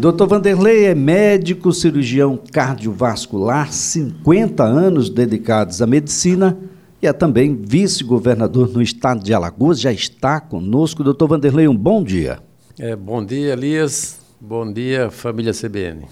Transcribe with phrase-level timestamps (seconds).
[0.00, 0.26] Dr.
[0.26, 6.58] Vanderlei é médico cirurgião cardiovascular, 50 anos dedicados à medicina
[7.00, 9.80] e é também vice-governador no estado de Alagoas.
[9.80, 11.04] Já está conosco.
[11.04, 12.40] Doutor Vanderlei, um bom dia.
[12.78, 14.18] É, bom dia, Elias.
[14.40, 16.06] Bom dia, família CBN.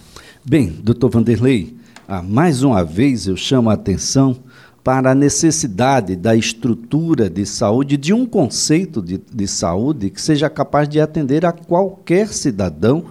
[0.44, 1.76] Bem, doutor Vanderlei,
[2.06, 4.36] ah, mais uma vez eu chamo a atenção
[4.82, 10.48] para a necessidade da estrutura de saúde, de um conceito de, de saúde que seja
[10.48, 13.04] capaz de atender a qualquer cidadão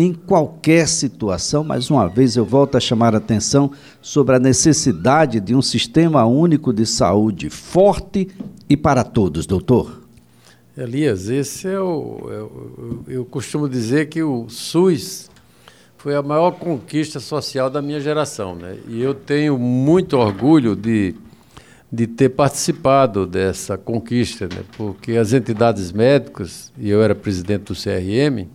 [0.00, 1.62] em qualquer situação.
[1.62, 6.24] Mais uma vez, eu volto a chamar a atenção sobre a necessidade de um sistema
[6.24, 8.28] único de saúde forte
[8.66, 10.00] e para todos, doutor.
[10.74, 12.18] Elias, esse é o.
[12.30, 15.28] Eu, é eu costumo dizer que o SUS
[15.98, 18.78] foi a maior conquista social da minha geração, né?
[18.88, 21.14] E eu tenho muito orgulho de,
[21.92, 24.62] de ter participado dessa conquista, né?
[24.78, 28.48] Porque as entidades médicas, e eu era presidente do CRM,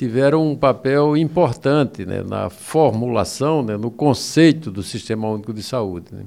[0.00, 6.06] tiveram um papel importante né, na formulação, né, no conceito do Sistema Único de Saúde.
[6.10, 6.22] Né.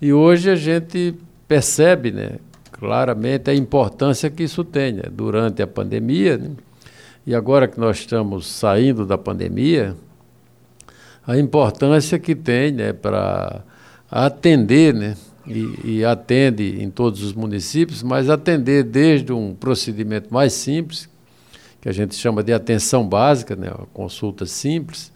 [0.00, 1.12] E hoje a gente
[1.48, 2.36] percebe né,
[2.70, 6.38] claramente a importância que isso tem né, durante a pandemia.
[6.38, 6.50] Né,
[7.26, 9.96] e agora que nós estamos saindo da pandemia,
[11.26, 13.64] a importância que tem para
[14.08, 21.10] atender, e, e atende em todos os municípios, mas atender desde um procedimento mais simples,
[21.82, 25.12] que a gente chama de atenção básica, né, consulta simples,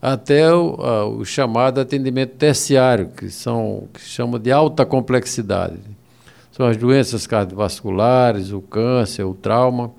[0.00, 5.78] até o, a, o, chamado atendimento terciário, que são que chama de alta complexidade.
[6.50, 9.92] São as doenças cardiovasculares, o câncer, o trauma.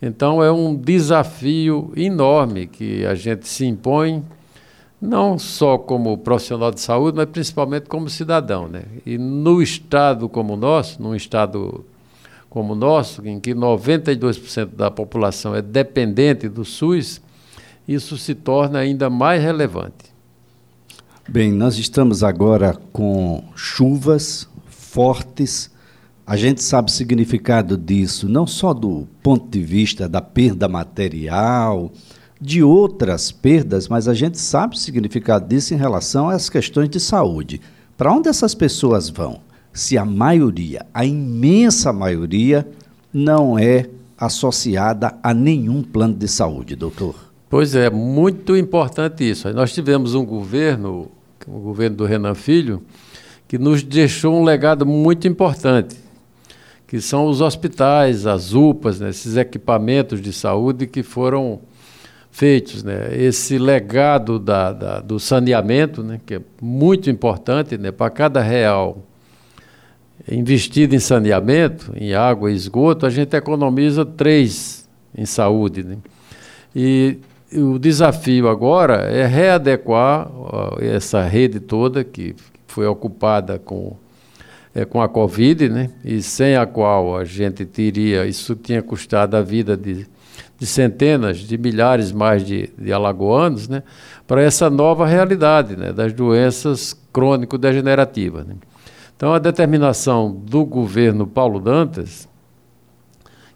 [0.00, 4.22] Então é um desafio enorme que a gente se impõe,
[5.02, 8.68] não só como profissional de saúde, mas principalmente como cidadão.
[8.68, 8.82] Né?
[9.04, 11.84] E no estado como o nosso, num estado
[12.48, 17.20] como o nosso, em que 92% da população é dependente do SUS,
[17.86, 20.08] isso se torna ainda mais relevante.
[21.28, 25.70] Bem, nós estamos agora com chuvas fortes.
[26.26, 31.92] A gente sabe o significado disso, não só do ponto de vista da perda material,
[32.40, 37.00] de outras perdas, mas a gente sabe o significado disso em relação às questões de
[37.00, 37.60] saúde.
[37.96, 39.40] Para onde essas pessoas vão?
[39.72, 42.66] Se a maioria, a imensa maioria,
[43.12, 47.14] não é associada a nenhum plano de saúde, doutor?
[47.48, 49.50] Pois é, muito importante isso.
[49.54, 51.10] Nós tivemos um governo,
[51.46, 52.82] o governo do Renan Filho,
[53.46, 55.96] que nos deixou um legado muito importante,
[56.86, 61.60] que são os hospitais, as UPAs, né, esses equipamentos de saúde que foram
[62.30, 62.82] feitos.
[62.82, 63.08] Né?
[63.12, 69.07] Esse legado da, da, do saneamento, né, que é muito importante, né, para cada real
[70.30, 75.82] investido em saneamento, em água e esgoto, a gente economiza três em saúde.
[75.82, 75.96] Né?
[76.74, 77.18] E
[77.52, 80.30] o desafio agora é readequar
[80.80, 83.96] essa rede toda que foi ocupada com,
[84.74, 85.90] é, com a Covid, né?
[86.04, 90.06] e sem a qual a gente teria, isso tinha custado a vida de,
[90.58, 93.82] de centenas, de milhares mais de, de alagoanos, né?
[94.26, 95.92] para essa nova realidade né?
[95.92, 98.46] das doenças crônico-degenerativas.
[98.46, 98.54] Né?
[99.18, 102.28] Então, a determinação do governo Paulo Dantas,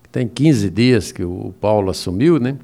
[0.02, 2.56] que tem 15 dias que o Paulo assumiu, né,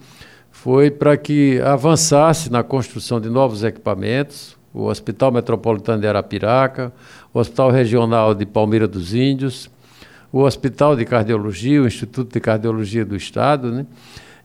[0.50, 6.92] foi para que avançasse na construção de novos equipamentos, o Hospital Metropolitano de Arapiraca,
[7.32, 9.70] o Hospital Regional de Palmeira dos Índios,
[10.32, 13.86] o Hospital de Cardiologia, o Instituto de Cardiologia do Estado, né,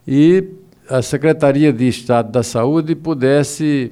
[0.08, 0.48] e
[0.88, 3.92] a Secretaria de Estado da Saúde pudesse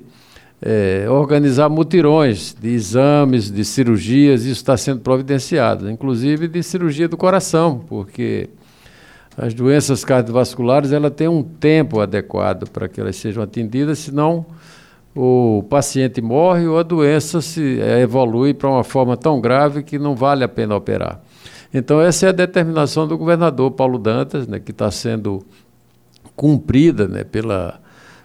[0.62, 7.18] é, organizar mutirões de exames, de cirurgias, isso está sendo providenciado, inclusive de cirurgia do
[7.18, 8.48] coração, porque
[9.36, 14.46] as doenças cardiovasculares ela tem um tempo adequado para que elas sejam atendidas, senão
[15.16, 19.98] o paciente morre ou a doença se é, evolui para uma forma tão grave que
[19.98, 21.22] não vale a pena operar.
[21.74, 25.44] Então essa é a determinação do governador Paulo Dantas, né, que está sendo
[26.36, 27.80] cumprida né, pela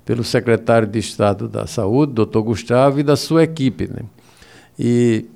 [0.07, 3.89] pelo secretário de Estado da Saúde, doutor Gustavo, e da sua equipe.
[3.89, 4.05] Né?
[4.79, 5.27] E,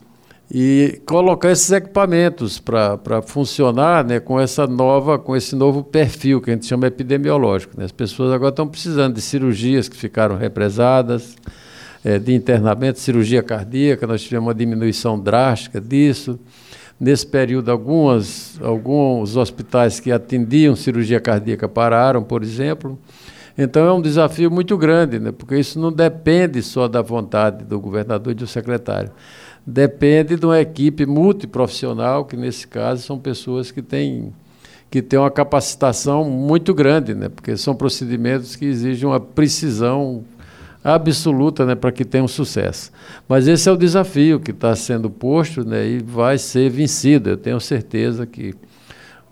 [0.49, 6.51] e colocar esses equipamentos para funcionar né, com essa nova, com esse novo perfil que
[6.51, 7.77] a gente chama epidemiológico.
[7.77, 7.85] Né?
[7.85, 11.35] As pessoas agora estão precisando de cirurgias que ficaram represadas,
[12.05, 16.39] é, de internamento, cirurgia cardíaca, nós tivemos uma diminuição drástica disso.
[16.99, 22.97] Nesse período, algumas, alguns hospitais que atendiam cirurgia cardíaca pararam, por exemplo.
[23.63, 25.33] Então é um desafio muito grande, né?
[25.33, 29.11] porque isso não depende só da vontade do governador e do secretário.
[29.67, 34.33] Depende de uma equipe multiprofissional, que nesse caso são pessoas que têm,
[34.91, 37.29] que tem uma capacitação muito grande, né?
[37.29, 40.25] porque são procedimentos que exigem uma precisão
[40.83, 42.91] absoluta né, para que tenha um sucesso.
[43.29, 47.29] Mas esse é o desafio que está sendo posto né, e vai ser vencido.
[47.29, 48.55] Eu tenho certeza que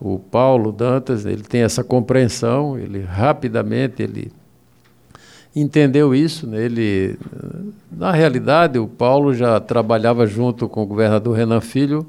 [0.00, 4.30] o Paulo Dantas ele tem essa compreensão, ele rapidamente ele
[5.54, 6.46] entendeu isso.
[6.46, 7.18] Né, ele,
[7.90, 12.06] na realidade, o Paulo já trabalhava junto com o governador Renan Filho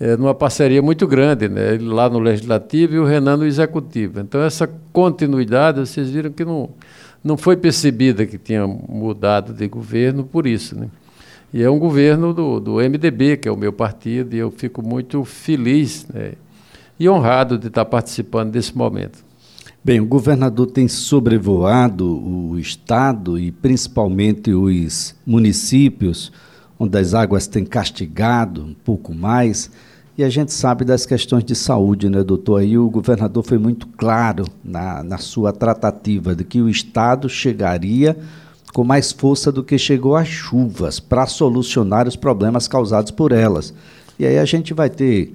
[0.00, 1.74] é, numa parceria muito grande, né?
[1.74, 4.20] Ele lá no Legislativo e o Renan no Executivo.
[4.20, 6.70] Então, essa continuidade, vocês viram que não,
[7.24, 10.78] não foi percebida que tinha mudado de governo por isso.
[10.78, 10.88] Né?
[11.52, 14.82] E é um governo do, do MDB, que é o meu partido, e eu fico
[14.82, 16.34] muito feliz né?
[16.98, 19.24] E honrado de estar participando desse momento.
[19.84, 26.32] Bem, o governador tem sobrevoado o Estado e principalmente os municípios,
[26.78, 29.70] onde as águas têm castigado um pouco mais.
[30.16, 32.60] E a gente sabe das questões de saúde, né, doutor?
[32.60, 38.16] Aí o governador foi muito claro na, na sua tratativa de que o Estado chegaria
[38.74, 43.72] com mais força do que chegou às chuvas para solucionar os problemas causados por elas.
[44.18, 45.34] E aí a gente vai ter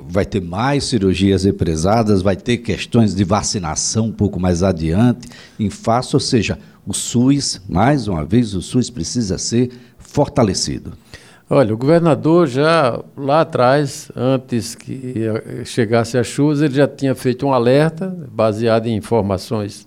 [0.00, 5.28] vai ter mais cirurgias represadas, vai ter questões de vacinação um pouco mais adiante,
[5.58, 10.92] em face, ou seja, o SUS, mais uma vez, o SUS precisa ser fortalecido.
[11.48, 15.14] Olha, o governador já lá atrás, antes que
[15.64, 19.86] chegasse as chuvas, ele já tinha feito um alerta baseado em informações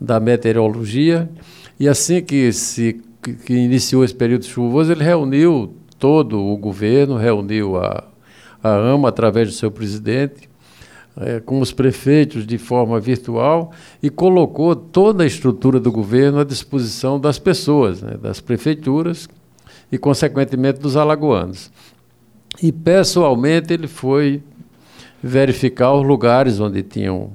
[0.00, 1.28] da meteorologia.
[1.78, 3.00] E assim que se
[3.44, 8.04] que iniciou esse período chuvoso, ele reuniu todo o governo, reuniu a,
[8.68, 10.48] a AMA através do seu presidente,
[11.20, 13.72] é, com os prefeitos de forma virtual
[14.02, 19.28] e colocou toda a estrutura do governo à disposição das pessoas, né, das prefeituras,
[19.90, 21.70] e, consequentemente, dos alagoanos.
[22.62, 24.42] E, pessoalmente, ele foi
[25.22, 27.32] verificar os lugares onde tinham,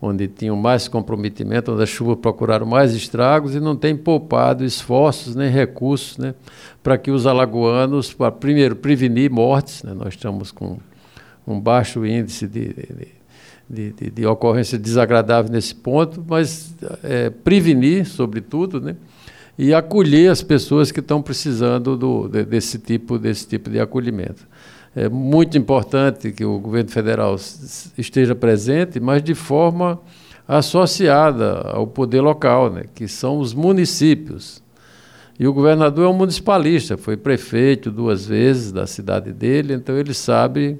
[0.00, 5.34] onde tinham mais comprometimento, onde a chuva procuraram mais estragos e não tem poupado esforços
[5.34, 6.34] nem recursos né,
[6.82, 9.82] para que os alagoanos, para, primeiro, prevenir mortes.
[9.82, 10.78] Né, nós estamos com
[11.46, 13.24] um baixo índice de, de
[13.68, 18.94] de, de, ocorrência desagradável nesse ponto, mas é, prevenir, sobretudo, né?
[19.56, 24.46] e acolher as pessoas que estão precisando do, de, desse, tipo, desse tipo de acolhimento.
[24.94, 27.34] É muito importante que o governo federal
[27.98, 30.00] esteja presente, mas de forma
[30.46, 34.62] associada ao poder local, né, que são os municípios.
[35.38, 40.14] E o governador é um municipalista, foi prefeito duas vezes da cidade dele, então ele
[40.14, 40.78] sabe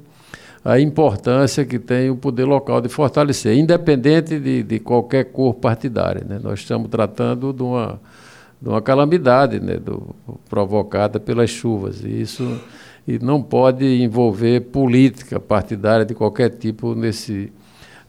[0.65, 6.25] a importância que tem o poder local de fortalecer, independente de, de qualquer cor partidária.
[6.25, 6.39] Né?
[6.43, 8.01] Nós estamos tratando de uma
[8.65, 10.15] de uma calamidade né, do,
[10.49, 12.03] provocada pelas chuvas.
[12.03, 12.59] E isso
[13.07, 17.53] e não pode envolver política partidária de qualquer tipo nesse,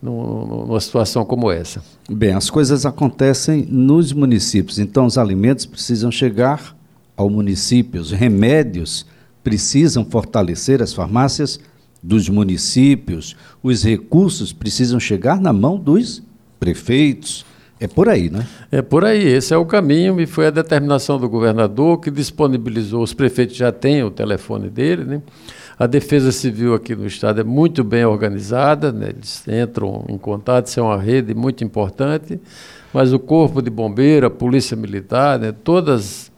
[0.01, 1.83] numa situação como essa.
[2.09, 6.75] Bem, as coisas acontecem nos municípios, então os alimentos precisam chegar
[7.17, 9.05] ao município, os remédios
[9.43, 11.59] precisam fortalecer as farmácias
[12.01, 16.21] dos municípios, os recursos precisam chegar na mão dos
[16.59, 17.45] prefeitos,
[17.85, 18.47] é por aí, né?
[18.71, 23.03] É por aí, esse é o caminho e foi a determinação do governador que disponibilizou,
[23.03, 25.21] os prefeitos já têm o telefone dele, né?
[25.77, 29.09] A Defesa Civil aqui no estado é muito bem organizada, né?
[29.09, 32.39] eles entram em contato, isso é uma rede muito importante,
[32.93, 35.51] mas o Corpo de Bombeiro, a Polícia Militar, né?
[35.51, 36.31] todas,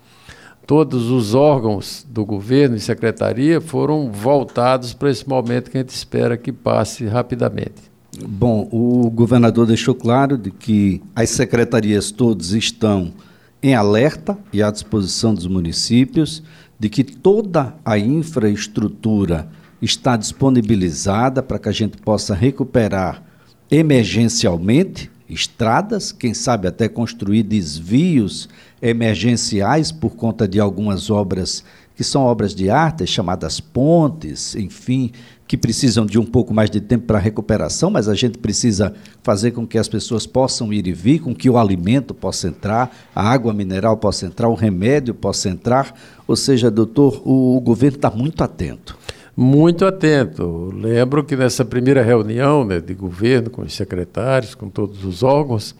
[0.65, 5.89] todos os órgãos do governo e secretaria foram voltados para esse momento que a gente
[5.89, 7.86] espera que passe rapidamente.
[8.25, 13.13] Bom, o governador deixou claro de que as secretarias todas estão
[13.61, 16.41] em alerta e à disposição dos municípios,
[16.79, 19.49] de que toda a infraestrutura
[19.81, 23.23] está disponibilizada para que a gente possa recuperar
[23.69, 28.47] emergencialmente estradas, quem sabe até construir desvios
[28.81, 31.63] emergenciais por conta de algumas obras
[31.95, 35.11] que são obras de arte, chamadas pontes, enfim,
[35.47, 39.51] que precisam de um pouco mais de tempo para recuperação, mas a gente precisa fazer
[39.51, 43.29] com que as pessoas possam ir e vir, com que o alimento possa entrar, a
[43.29, 45.93] água mineral possa entrar, o remédio possa entrar.
[46.27, 48.97] Ou seja, doutor, o, o governo está muito atento.
[49.35, 50.73] Muito atento.
[50.73, 55.75] Lembro que nessa primeira reunião né, de governo, com os secretários, com todos os órgãos,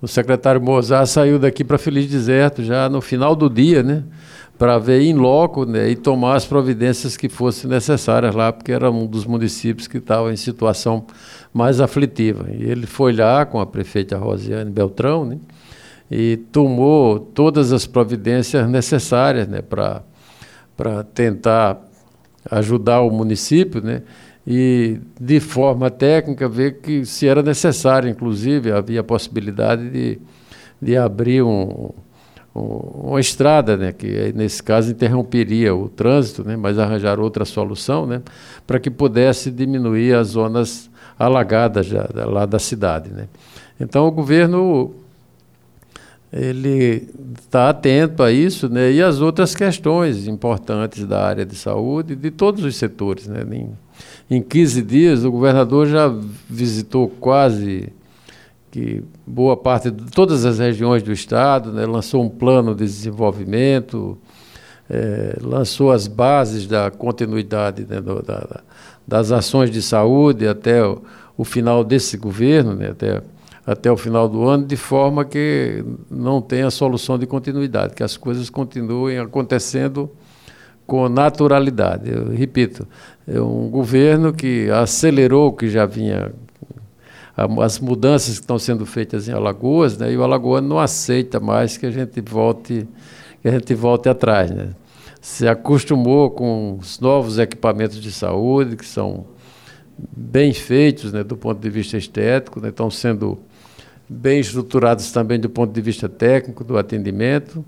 [0.00, 4.04] o secretário Mozart saiu daqui para Feliz Deserto já no final do dia, né?
[4.58, 8.90] Para ver em loco né, e tomar as providências que fossem necessárias lá, porque era
[8.90, 11.04] um dos municípios que estava em situação
[11.52, 12.46] mais aflitiva.
[12.50, 15.38] E ele foi lá com a prefeita Rosiane Beltrão né,
[16.10, 21.80] e tomou todas as providências necessárias né, para tentar
[22.50, 23.82] ajudar o município.
[23.82, 24.02] Né,
[24.46, 30.18] e, de forma técnica, ver que se era necessário, inclusive, havia a possibilidade de,
[30.80, 31.90] de abrir um,
[32.54, 38.22] uma estrada, né, que nesse caso interromperia o trânsito, né, mas arranjar outra solução né,
[38.64, 43.10] para que pudesse diminuir as zonas alagadas já, lá da cidade.
[43.10, 43.26] Né.
[43.80, 44.94] Então, o governo
[46.32, 47.08] ele
[47.40, 52.30] está atento a isso né, e as outras questões importantes da área de saúde, de
[52.30, 53.26] todos os setores.
[53.26, 53.70] Né, em,
[54.36, 56.12] em 15 dias, o governador já
[56.48, 57.92] visitou quase
[58.74, 64.18] que boa parte de todas as regiões do estado, né, lançou um plano de desenvolvimento,
[64.90, 68.62] é, lançou as bases da continuidade né, do, da,
[69.06, 71.00] das ações de saúde até o,
[71.38, 73.22] o final desse governo, né, até
[73.64, 78.14] até o final do ano, de forma que não tenha solução de continuidade, que as
[78.14, 80.10] coisas continuem acontecendo
[80.86, 82.10] com naturalidade.
[82.10, 82.86] Eu repito,
[83.26, 86.30] é um governo que acelerou o que já vinha,
[87.36, 91.76] as mudanças que estão sendo feitas em Alagoas, né, e o alagoano não aceita mais
[91.76, 92.86] que a gente volte,
[93.42, 94.50] que a gente volte atrás.
[94.50, 94.70] Né.
[95.20, 99.26] Se acostumou com os novos equipamentos de saúde, que são
[100.16, 103.38] bem feitos né, do ponto de vista estético, né, estão sendo
[104.08, 107.64] bem estruturados também do ponto de vista técnico do atendimento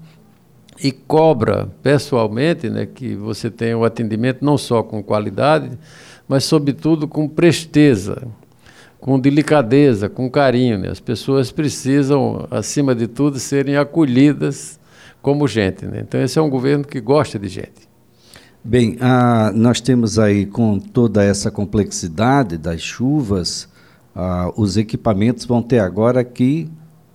[0.82, 5.70] e cobra pessoalmente né, que você tenha o atendimento não só com qualidade,
[6.28, 8.28] mas sobretudo com presteza,
[9.06, 10.78] com delicadeza, com carinho.
[10.78, 10.88] Né?
[10.88, 14.80] As pessoas precisam, acima de tudo, serem acolhidas
[15.22, 15.86] como gente.
[15.86, 16.00] Né?
[16.00, 17.88] Então, esse é um governo que gosta de gente.
[18.64, 23.68] Bem, ah, nós temos aí, com toda essa complexidade das chuvas,
[24.12, 26.68] ah, os equipamentos vão ter agora que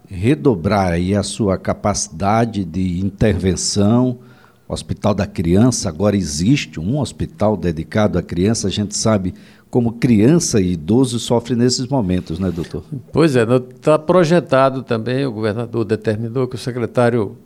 [0.07, 4.17] redobrar aí a sua capacidade de intervenção.
[4.65, 8.69] O Hospital da Criança agora existe um hospital dedicado à criança.
[8.69, 9.33] A gente sabe
[9.71, 12.83] como criança e idoso sofrem nesses momentos, né, doutor?
[13.13, 17.37] Pois é, está projetado também, o governador determinou que o secretário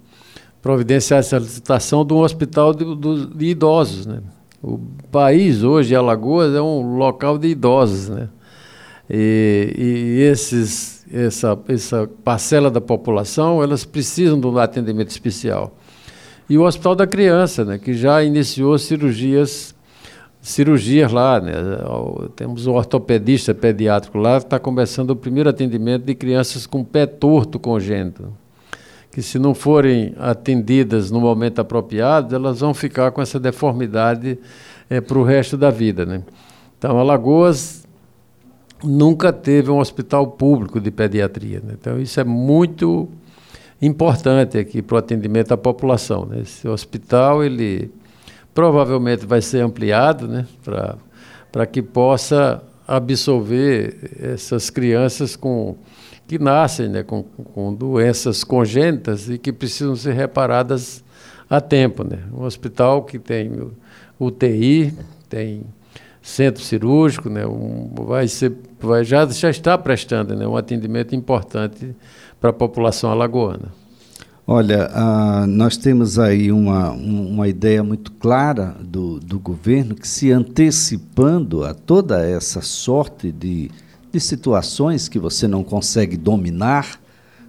[0.60, 2.84] providenciasse a licitação de um hospital de,
[3.36, 4.22] de idosos, né?
[4.63, 4.79] O
[5.12, 8.29] país hoje, Alagoas, é um local de idosos, né?
[9.08, 15.77] E, e esses, essa, essa parcela da população, elas precisam de um atendimento especial.
[16.50, 19.75] E o Hospital da Criança, né, que já iniciou cirurgias,
[20.46, 21.42] cirurgias lá.
[21.42, 21.54] Né,
[22.36, 27.60] temos um ortopedista pediátrico lá está começando o primeiro atendimento de crianças com pé torto
[27.60, 28.32] congênito.
[29.12, 34.38] Que se não forem atendidas no momento apropriado, elas vão ficar com essa deformidade
[34.90, 36.06] é, para o resto da vida.
[36.06, 36.22] Né?
[36.78, 37.88] Então, Alagoas
[38.84, 41.62] nunca teve um hospital público de pediatria.
[41.66, 41.75] Né?
[41.80, 43.08] Então, isso é muito
[43.82, 46.25] importante aqui para o atendimento à população.
[46.25, 46.42] Né?
[46.42, 47.90] Esse hospital, ele
[48.55, 50.47] provavelmente vai ser ampliado né?
[51.51, 55.75] para que possa absorver essas crianças com,
[56.25, 57.03] que nascem né?
[57.03, 61.03] com, com doenças congênitas e que precisam ser reparadas
[61.50, 62.05] a tempo.
[62.05, 62.19] Né?
[62.33, 63.51] Um hospital que tem
[64.17, 64.93] UTI,
[65.27, 65.63] tem
[66.21, 71.95] centro cirúrgico, né, um, vai ser, vai, já, já está prestando né, um atendimento importante
[72.41, 73.71] para a população alagoana.
[74.48, 80.32] Olha, uh, nós temos aí uma, uma ideia muito clara do, do governo que, se
[80.32, 83.72] antecipando a toda essa sorte de,
[84.12, 87.02] de situações que você não consegue dominar,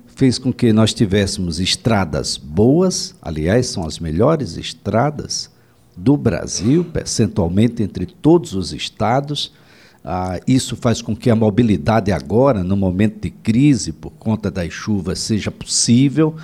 [0.07, 5.51] fez com que nós tivéssemos estradas boas, aliás, são as melhores estradas,
[5.97, 9.53] do Brasil, percentualmente entre todos os estados.
[10.05, 14.73] Ah, isso faz com que a mobilidade agora, no momento de crise, por conta das
[14.73, 16.37] chuvas, seja possível.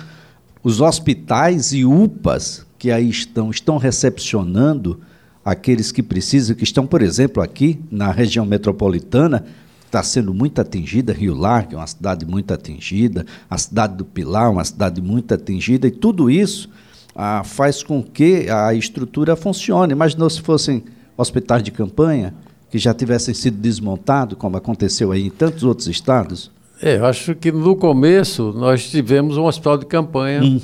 [0.63, 4.99] Os hospitais e UPAs que aí estão, estão recepcionando
[5.43, 9.45] aqueles que precisam, que estão, por exemplo, aqui na região metropolitana,
[9.85, 14.51] está sendo muito atingida, Rio Largo é uma cidade muito atingida, a cidade do Pilar,
[14.51, 16.69] uma cidade muito atingida, e tudo isso
[17.15, 19.93] ah, faz com que a estrutura funcione.
[19.93, 20.83] Imaginou se fossem
[21.15, 22.33] hospitais de campanha
[22.69, 26.49] que já tivessem sido desmontados, como aconteceu aí em tantos outros estados?
[26.85, 30.59] É, eu acho que no começo nós tivemos um hospital de campanha, hum.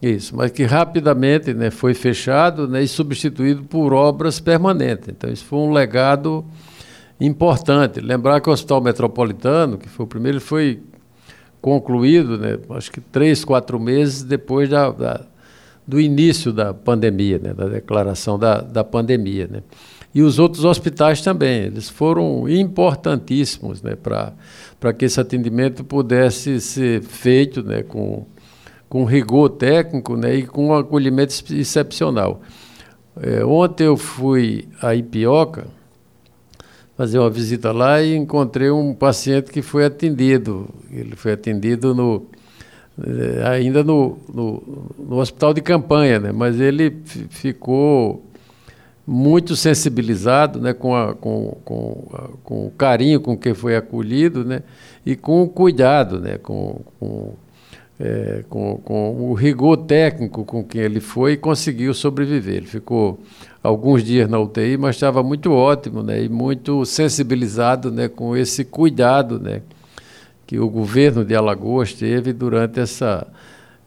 [0.00, 5.08] isso, mas que rapidamente né, foi fechado né, e substituído por obras permanentes.
[5.08, 6.44] Então, isso foi um legado
[7.20, 7.98] importante.
[7.98, 10.80] Lembrar que o Hospital Metropolitano, que foi o primeiro, foi
[11.60, 15.22] concluído, né, acho que três, quatro meses depois da, da
[15.86, 19.48] do início da pandemia, né, da declaração da, da pandemia.
[19.50, 19.62] Né.
[20.14, 27.02] E os outros hospitais também, eles foram importantíssimos né, para que esse atendimento pudesse ser
[27.02, 28.24] feito né, com,
[28.88, 32.40] com rigor técnico né, e com um acolhimento excepcional.
[33.20, 35.66] É, ontem eu fui a Ipioca
[36.96, 40.68] fazer uma visita lá e encontrei um paciente que foi atendido.
[40.92, 42.26] Ele foi atendido no,
[43.04, 46.32] eh, ainda no, no, no hospital de campanha, né?
[46.32, 46.96] mas ele
[47.30, 48.24] ficou
[49.06, 50.72] muito sensibilizado né?
[50.72, 54.62] com, a, com, com, a, com o carinho com que foi acolhido né?
[55.04, 56.38] e com o cuidado, né?
[56.38, 57.34] com, com
[57.98, 62.56] é, com, com, o rigor técnico com que ele foi e conseguiu sobreviver.
[62.56, 63.20] Ele ficou
[63.62, 68.64] alguns dias na UTI, mas estava muito ótimo né, e muito sensibilizado né, com esse
[68.64, 69.62] cuidado né,
[70.46, 73.26] que o governo de Alagoas teve durante essa,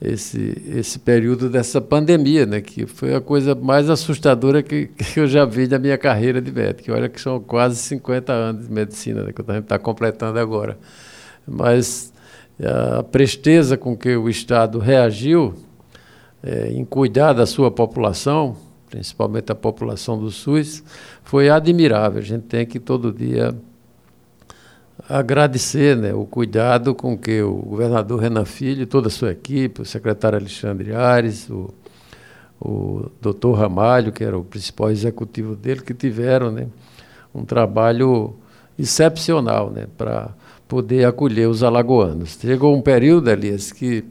[0.02, 5.28] esse, esse período dessa pandemia, né, que foi a coisa mais assustadora que, que eu
[5.28, 6.92] já vi na minha carreira de médico.
[6.92, 10.78] Olha que são quase 50 anos de medicina né, que a gente está completando agora.
[11.48, 12.14] Mas
[12.62, 15.54] a presteza com que o Estado reagiu
[16.44, 18.56] é, em cuidar da sua população,
[18.90, 20.84] principalmente a população do SUS,
[21.24, 22.20] foi admirável.
[22.20, 23.56] A gente tem que todo dia
[25.08, 29.86] agradecer né, o cuidado com que o governador Renan Filho, toda a sua equipe, o
[29.86, 31.74] secretário Alexandre Ares, o,
[32.60, 36.68] o doutor Ramalho, que era o principal executivo dele, que tiveram né,
[37.34, 38.36] um trabalho
[38.78, 40.30] excepcional né, para
[40.68, 42.38] poder acolher os alagoanos.
[42.40, 44.04] Chegou um período, Elias, que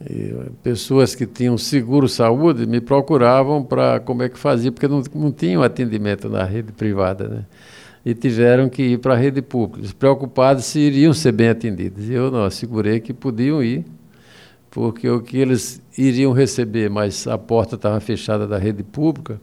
[0.00, 5.02] eh, pessoas que tinham seguro saúde me procuravam para como é que fazia, porque não,
[5.14, 7.44] não tinham atendimento na rede privada, né?
[8.04, 12.08] E tiveram que ir para a rede pública, preocupados se iriam ser bem atendidos.
[12.08, 13.84] Eu não assegurei que podiam ir,
[14.70, 19.40] porque o que eles iriam receber, mas a porta estava fechada da rede pública,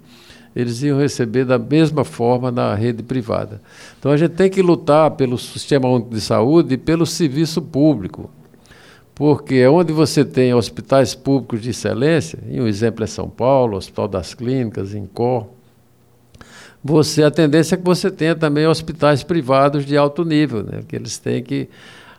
[0.56, 3.62] eles iam receber da mesma forma na rede privada.
[4.00, 8.30] Então a gente tem que lutar pelo sistema único de saúde e pelo serviço público,
[9.14, 13.76] porque é onde você tem hospitais públicos de excelência, e um exemplo é São Paulo,
[13.76, 15.48] Hospital das Clínicas, Incor,
[16.88, 20.96] você a tendência é que você tenha também hospitais privados de alto nível, né, que
[20.96, 21.68] eles têm que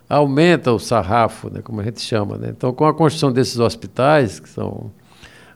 [0.09, 2.37] aumenta o sarrafo, né, como a gente chama.
[2.37, 2.49] Né?
[2.49, 4.91] Então, com a construção desses hospitais, que são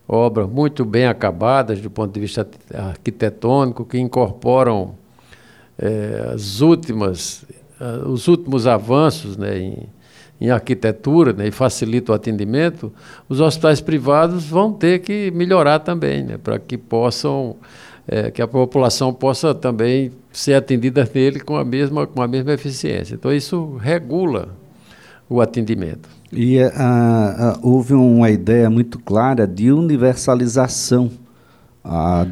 [0.08, 4.96] obras muito bem acabadas do ponto de vista arquitetônico, que incorporam
[5.78, 7.44] é, as últimas,
[7.82, 9.90] uh, os últimos avanços né, em,
[10.40, 12.94] em arquitetura né, e facilita o atendimento,
[13.28, 17.58] os hospitais privados vão ter que melhorar também, né, para que possam,
[18.12, 22.52] é, que a população possa também ser atendida nele com a mesma, com a mesma
[22.52, 23.16] eficiência.
[23.16, 24.50] Então isso regula
[25.30, 26.10] o atendimento.
[26.32, 26.70] E uh,
[27.62, 31.10] houve uma ideia muito clara de universalização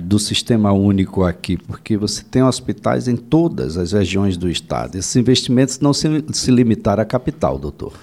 [0.04, 4.96] do sistema único aqui, porque você tem hospitais em todas as regiões do estado.
[4.96, 7.94] Esses investimentos não se, se limitaram à capital, doutor.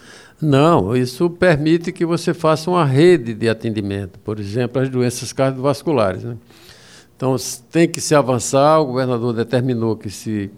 [0.42, 6.24] Não, isso permite que você faça uma rede de atendimento, por exemplo, as doenças cardiovasculares.
[6.24, 6.36] Né?
[7.16, 7.34] Então,
[7.70, 10.50] tem que se avançar, o governador determinou que se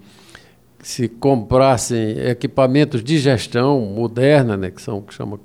[0.83, 5.39] se comprassem equipamentos de gestão moderna, né, que são que chama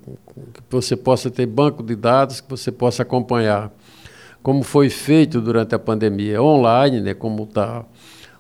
[0.54, 3.72] que você possa ter banco de dados, que você possa acompanhar
[4.44, 7.84] como foi feito durante a pandemia online, né, como está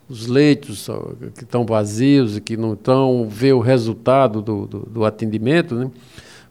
[0.07, 0.88] os leitos
[1.36, 5.89] que estão vazios e que não estão ver o resultado do, do, do atendimento, né,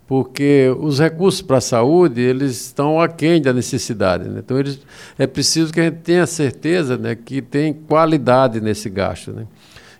[0.07, 4.29] porque os recursos para a saúde eles estão aquém da necessidade.
[4.29, 4.41] Né?
[4.45, 4.81] Então eles,
[5.19, 9.33] é preciso que a gente tenha certeza né, que tem qualidade nesse gasto.
[9.33, 9.47] Né?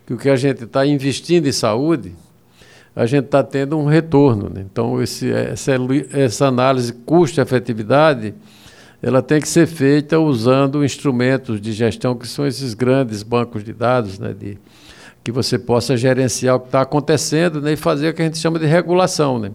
[0.07, 2.13] que o que a gente está investindo em saúde,
[2.95, 4.51] a gente está tendo um retorno.
[4.53, 4.65] Né?
[4.71, 5.73] Então, esse, essa,
[6.13, 8.35] essa análise custo-efetividade,
[9.01, 13.73] ela tem que ser feita usando instrumentos de gestão que são esses grandes bancos de
[13.73, 14.35] dados, né?
[14.39, 14.59] de,
[15.25, 17.73] que você possa gerenciar o que está acontecendo né?
[17.73, 19.39] e fazer o que a gente chama de regulação.
[19.39, 19.53] Né?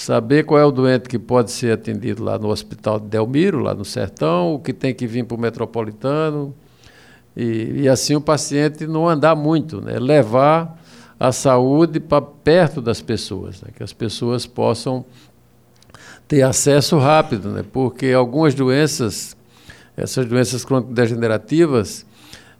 [0.00, 3.74] Saber qual é o doente que pode ser atendido lá no Hospital de Delmiro, lá
[3.74, 6.54] no Sertão, o que tem que vir para o Metropolitano,
[7.36, 9.98] e, e assim o paciente não andar muito, né?
[9.98, 10.82] levar
[11.18, 13.68] a saúde para perto das pessoas, né?
[13.76, 15.04] que as pessoas possam
[16.26, 17.62] ter acesso rápido, né?
[17.70, 19.36] porque algumas doenças,
[19.94, 22.06] essas doenças crônico-degenerativas,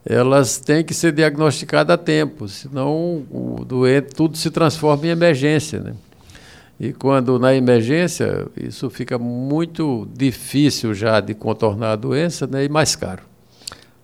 [0.05, 5.79] elas têm que ser diagnosticadas a tempo, senão o doente tudo se transforma em emergência.
[5.79, 5.95] Né?
[6.83, 12.65] E quando na emergência, isso fica muito difícil já de contornar a doença né?
[12.65, 13.21] e mais caro.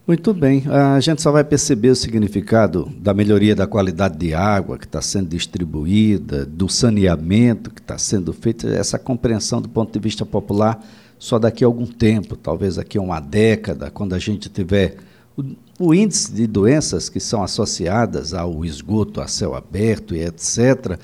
[0.06, 0.64] Muito bem.
[0.68, 5.02] A gente só vai perceber o significado da melhoria da qualidade de água que está
[5.02, 10.80] sendo distribuída, do saneamento que está sendo feito, essa compreensão do ponto de vista popular
[11.18, 14.98] só daqui a algum tempo, talvez daqui a uma década, quando a gente tiver
[15.36, 15.44] o,
[15.80, 21.00] o índice de doenças que são associadas ao esgoto a céu aberto e etc.,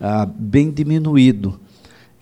[0.00, 1.58] ah, bem diminuído.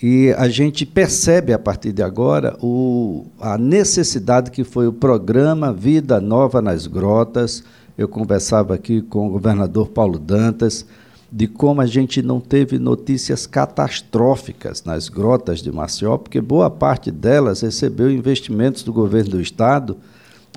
[0.03, 5.73] E a gente percebe a partir de agora o, a necessidade que foi o programa
[5.73, 7.65] Vida Nova nas Grotas,
[7.97, 10.85] eu conversava aqui com o governador Paulo Dantas
[11.33, 17.11] de como a gente não teve notícias catastróficas nas grotas de Maceió, porque boa parte
[17.11, 19.97] delas recebeu investimentos do governo do estado.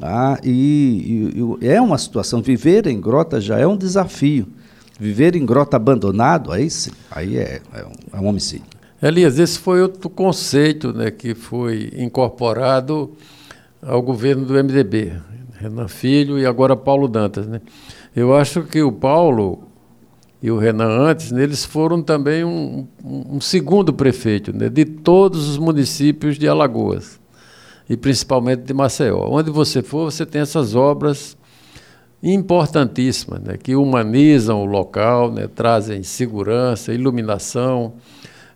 [0.02, 4.48] Ah, e, e, e é uma situação, viver em grota já é um desafio.
[5.00, 8.66] Viver em grota abandonado, aí sim, aí é, é, um, é um homicídio.
[9.02, 13.14] Elias, esse foi outro conceito né, que foi incorporado
[13.82, 15.14] ao governo do MDB,
[15.54, 17.48] Renan Filho e agora Paulo Dantas.
[17.48, 17.62] Né?
[18.14, 19.70] Eu acho que o Paulo
[20.42, 25.48] e o Renan antes, né, eles foram também um, um segundo prefeito né, de todos
[25.48, 27.20] os municípios de Alagoas,
[27.90, 29.30] e principalmente de Maceió.
[29.30, 31.38] Onde você for, você tem essas obras
[32.22, 37.94] importantíssimas, né, que humanizam o local, né, trazem segurança, iluminação,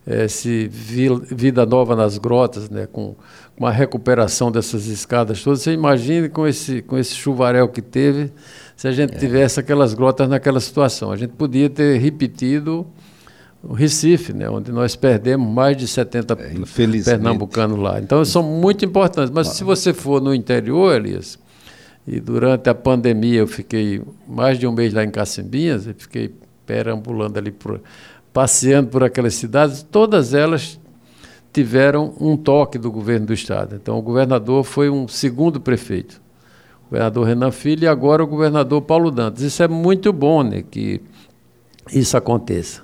[0.06, 3.16] é, se vida nova nas grotas, né, com,
[3.58, 5.62] com a recuperação dessas escadas todas.
[5.62, 8.32] Você imagine com esse, com esse chuvarel que teve,
[8.76, 9.18] se a gente é.
[9.18, 11.12] tivesse aquelas grotas naquela situação.
[11.12, 12.86] A gente podia ter repetido
[13.64, 17.98] o Recife, né, onde nós perdemos mais de 70 é, pernambucanos lá.
[17.98, 19.32] Então, são muito importantes.
[19.34, 19.52] Mas ah.
[19.52, 21.40] se você for no interior, Elias,
[22.08, 26.34] e durante a pandemia eu fiquei mais de um mês lá em Cacimbinhas, e fiquei
[26.66, 27.82] perambulando ali, por,
[28.32, 30.80] passeando por aquelas cidades, todas elas
[31.52, 33.76] tiveram um toque do governo do Estado.
[33.76, 36.24] Então, o governador foi um segundo prefeito
[36.94, 39.42] governador Renan Filho e agora o governador Paulo Dantas.
[39.42, 41.02] Isso é muito bom né, que
[41.92, 42.82] isso aconteça.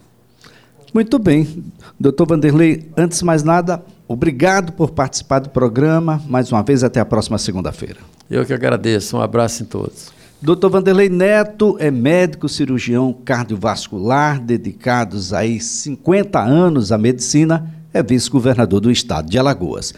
[0.91, 1.63] Muito bem.
[1.99, 6.19] Doutor Vanderlei, antes de mais nada, obrigado por participar do programa.
[6.27, 7.99] Mais uma vez, até a próxima segunda-feira.
[8.29, 9.17] Eu que agradeço.
[9.17, 10.11] Um abraço em todos.
[10.41, 18.79] Doutor Vanderlei Neto é médico cirurgião cardiovascular, dedicados aí 50 anos à medicina, é vice-governador
[18.79, 19.93] do estado de Alagoas.